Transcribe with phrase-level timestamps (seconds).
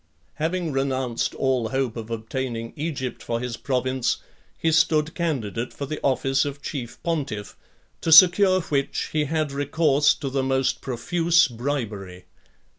[0.01, 0.31] XIII.
[0.35, 4.17] Having renounced all hope of obtaining Egypt for his province,
[4.57, 7.55] he stood candidate for the office of chief pontiff,
[8.01, 12.25] to secure which, he had recourse to the most profuse bribery.